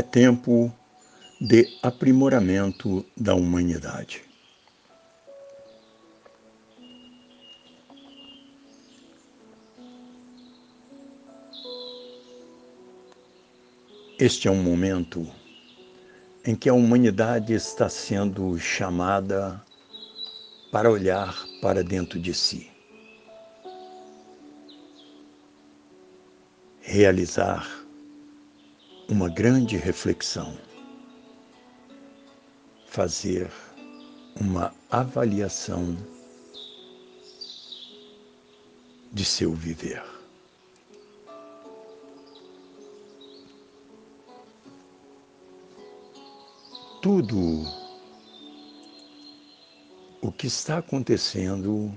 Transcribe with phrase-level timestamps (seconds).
[0.00, 0.72] é tempo
[1.38, 4.22] de aprimoramento da humanidade.
[14.18, 15.30] Este é um momento
[16.46, 19.62] em que a humanidade está sendo chamada
[20.72, 22.70] para olhar para dentro de si,
[26.80, 27.79] realizar
[29.10, 30.56] uma grande reflexão,
[32.86, 33.50] fazer
[34.40, 35.96] uma avaliação
[39.12, 40.02] de seu viver.
[47.00, 47.64] tudo
[50.20, 51.90] o que está acontecendo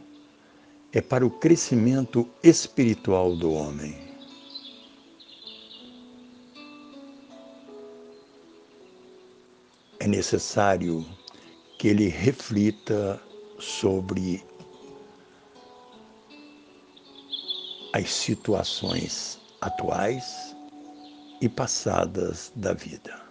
[0.93, 4.02] é para o crescimento espiritual do homem.
[10.03, 11.05] É necessário
[11.79, 13.21] que ele reflita
[13.57, 14.43] sobre
[17.93, 20.53] as situações atuais
[21.39, 23.23] e passadas da vida.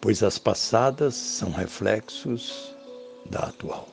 [0.00, 2.74] pois as passadas são reflexos
[3.30, 3.91] da atual.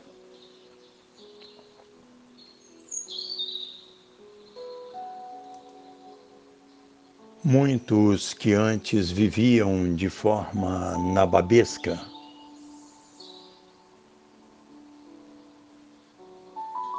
[7.49, 11.99] Muitos que antes viviam de forma nababesca,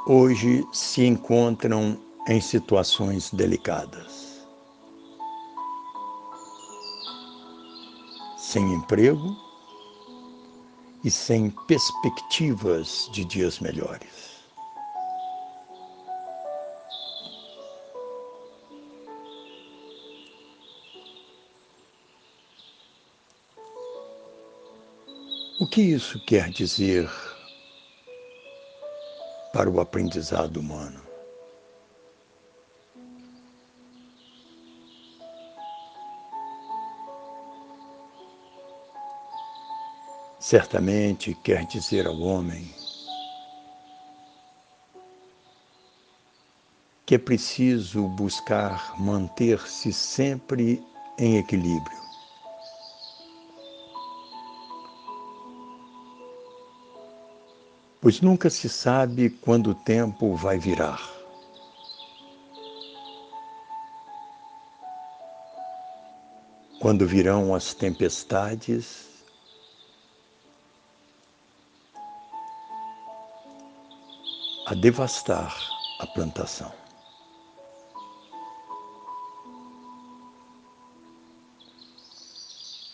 [0.09, 4.45] hoje se encontram em situações delicadas.
[8.37, 9.37] sem emprego
[11.05, 14.30] e sem perspectivas de dias melhores.
[25.61, 27.07] O que isso quer dizer
[29.53, 31.01] para o aprendizado humano?
[40.41, 42.75] certamente quer dizer ao homem
[47.05, 50.83] que é preciso buscar manter-se sempre
[51.19, 52.10] em equilíbrio.
[58.01, 61.07] Pois nunca se sabe quando o tempo vai virar.
[66.81, 69.11] Quando virão as tempestades
[74.67, 75.55] a devastar
[75.99, 76.73] a plantação.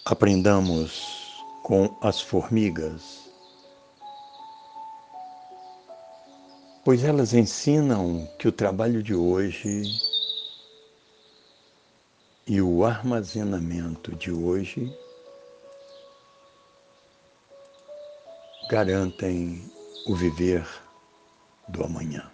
[0.05, 3.26] Aprendamos com as formigas,
[6.87, 9.83] pois elas ensinam que o trabalho de hoje
[12.47, 14.97] e o armazenamento de hoje
[18.71, 19.69] garantem
[20.07, 20.65] o viver
[21.67, 22.31] do amanhã.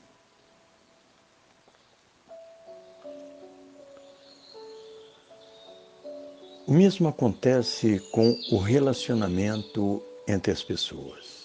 [6.67, 11.42] O mesmo acontece com o relacionamento entre as pessoas.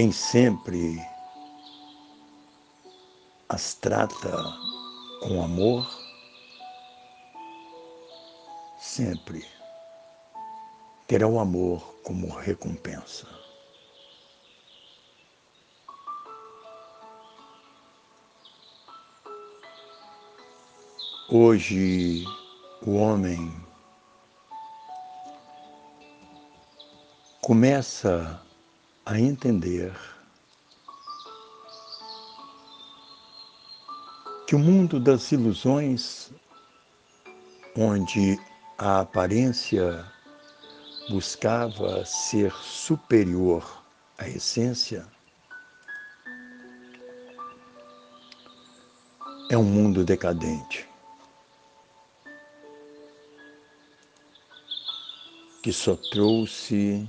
[0.00, 0.98] Quem sempre
[3.50, 4.32] as trata
[5.20, 5.86] com amor,
[8.78, 9.46] sempre
[11.06, 13.26] terá o amor como recompensa.
[21.28, 22.24] Hoje,
[22.86, 23.54] o homem
[27.42, 28.42] começa
[29.10, 29.92] a entender
[34.46, 36.30] que o mundo das ilusões,
[37.76, 38.38] onde
[38.78, 40.06] a aparência
[41.08, 43.82] buscava ser superior
[44.16, 45.04] à essência,
[49.50, 50.88] é um mundo decadente.
[55.64, 57.08] Que só trouxe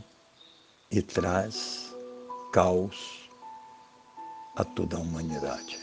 [0.89, 1.90] e traz
[2.51, 3.29] caos
[4.55, 5.79] a toda a humanidade.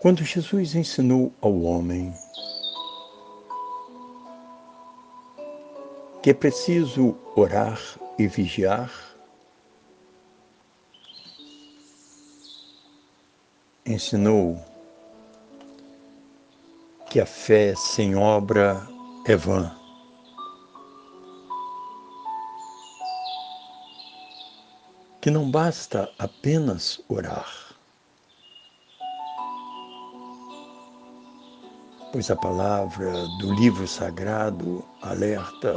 [0.00, 2.12] Quando Jesus ensinou ao homem
[6.22, 7.78] que é preciso orar
[8.18, 8.90] e vigiar,
[13.86, 14.71] ensinou
[17.12, 18.88] que a fé sem obra
[19.26, 19.70] é vã.
[25.20, 27.70] Que não basta apenas orar.
[32.12, 33.10] pois a palavra
[33.40, 35.74] do livro sagrado alerta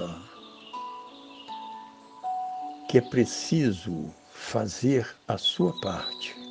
[2.90, 6.45] que é preciso fazer a sua parte.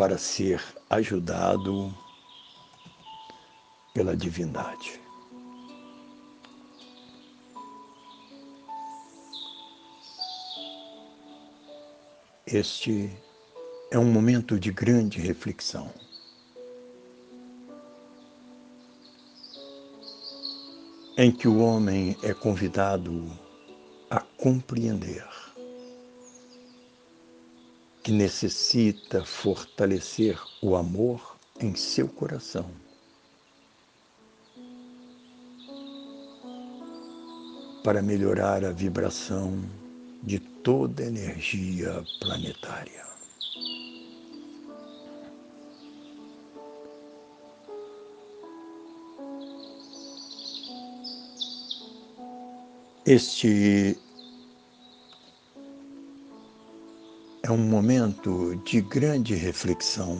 [0.00, 1.94] Para ser ajudado
[3.92, 4.98] pela divindade.
[12.46, 13.14] Este
[13.90, 15.92] é um momento de grande reflexão.
[21.18, 23.30] Em que o homem é convidado
[24.08, 25.39] a compreender
[28.02, 32.70] que necessita fortalecer o amor em seu coração.
[37.84, 39.62] Para melhorar a vibração
[40.22, 43.08] de toda energia planetária.
[53.06, 53.98] Este
[57.42, 60.18] é um momento de grande reflexão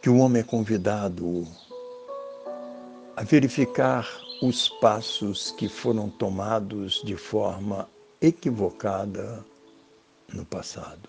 [0.00, 1.46] que o homem é convidado
[3.16, 4.08] a verificar
[4.40, 7.88] os passos que foram tomados de forma
[8.20, 9.44] equivocada
[10.32, 11.08] no passado.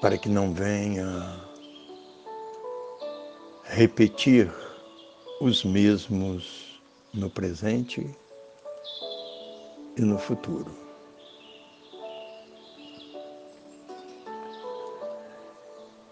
[0.00, 1.51] Para que não venha
[3.72, 4.52] repetir
[5.40, 6.78] os mesmos
[7.14, 8.06] no presente
[9.96, 10.70] e no futuro.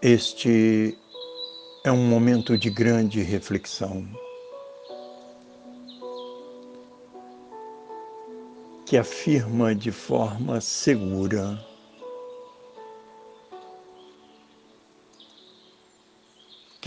[0.00, 0.96] Este
[1.84, 4.08] é um momento de grande reflexão
[8.86, 11.62] que afirma de forma segura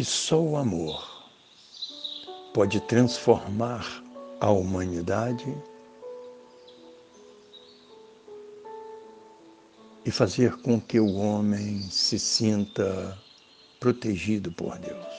[0.03, 1.31] que só o amor
[2.53, 4.03] pode transformar
[4.41, 5.45] a humanidade
[10.03, 13.17] e fazer com que o homem se sinta
[13.79, 15.15] protegido por Deus.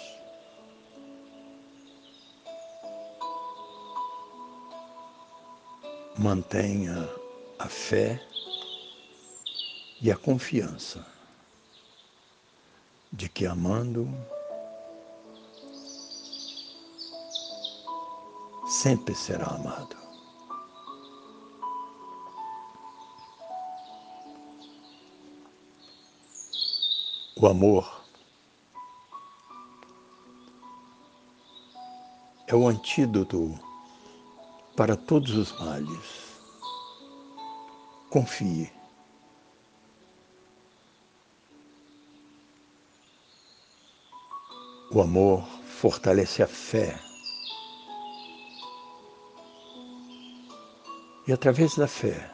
[6.19, 7.09] Mantenha
[7.59, 8.23] a fé
[10.03, 11.07] e a confiança
[13.11, 14.07] de que amando
[18.85, 19.97] sempre será amado.
[27.35, 28.05] O amor
[32.47, 33.59] é o antídoto
[34.77, 36.39] para todos os males.
[38.11, 38.71] Confie.
[44.93, 47.14] O amor fortalece a fé.
[51.27, 52.31] E através da fé,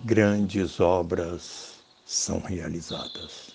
[0.00, 3.54] grandes obras são realizadas.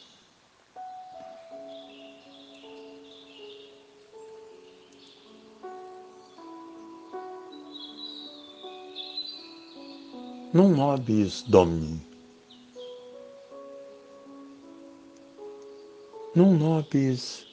[10.53, 11.99] Non nobis Domini.
[16.35, 17.47] Non nobis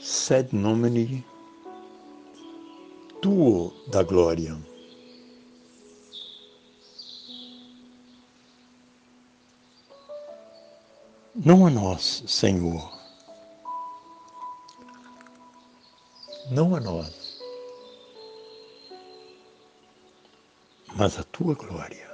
[0.00, 1.24] sed nomini
[3.20, 4.71] tuo da gloria.
[11.34, 12.92] Não a nós, Senhor.
[16.50, 17.40] Não a nós,
[20.94, 22.10] mas a tua glória.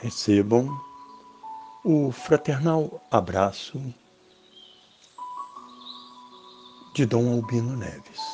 [0.00, 0.68] Recebam
[1.82, 3.80] o fraternal abraço
[6.94, 8.29] de Dom Albino Neves.